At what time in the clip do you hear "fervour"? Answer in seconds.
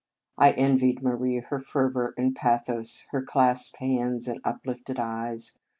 1.59-2.15